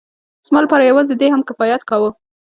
زما 0.47 0.59
لپاره 0.65 0.87
يوازې 0.91 1.13
دې 1.21 1.27
هم 1.33 1.41
کفايت 1.49 1.81
کاوه. 1.89 2.09